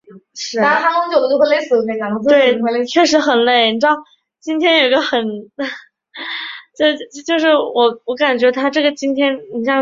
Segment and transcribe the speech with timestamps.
[0.01, 0.01] 台湾知名主持人胡瓜的艺名是他取的。